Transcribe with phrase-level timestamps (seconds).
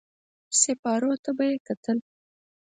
[0.59, 1.97] سېپارو ته به يې کتل.